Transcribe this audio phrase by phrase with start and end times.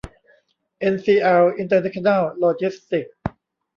[0.79, 3.15] เอ็นซีแอล อินเตอร์เนชั่นแนล โลจิสติกส์